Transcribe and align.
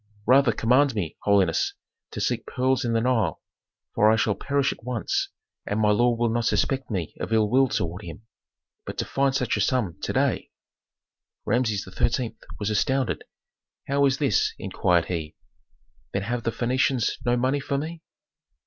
"Rather 0.25 0.51
command 0.51 0.95
me, 0.95 1.15
holiness, 1.25 1.75
to 2.09 2.19
seek 2.19 2.47
pearls 2.47 2.83
in 2.83 2.93
the 2.93 3.01
Nile, 3.01 3.39
for 3.93 4.09
I 4.09 4.15
shall 4.15 4.33
perish 4.33 4.73
at 4.73 4.83
once, 4.83 5.29
and 5.67 5.79
my 5.79 5.91
lord 5.91 6.17
will 6.17 6.27
not 6.31 6.45
suspect 6.45 6.89
me 6.89 7.13
of 7.19 7.31
ill 7.31 7.47
will 7.51 7.67
toward 7.67 8.01
him. 8.01 8.23
But 8.83 8.97
to 8.97 9.05
find 9.05 9.35
such 9.35 9.57
a 9.57 9.61
sum 9.61 9.99
to 10.01 10.11
day!" 10.11 10.49
Rameses 11.45 11.83
XIII. 11.83 12.35
was 12.59 12.71
astounded. 12.71 13.23
"How 13.87 14.03
is 14.07 14.17
this?" 14.17 14.55
inquired 14.57 15.05
he. 15.05 15.35
"Then 16.13 16.23
have 16.23 16.41
the 16.45 16.51
Phœnicians 16.51 17.17
no 17.23 17.37
money 17.37 17.59
for 17.59 17.77
me?" 17.77 18.01